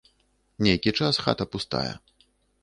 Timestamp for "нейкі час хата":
0.67-1.47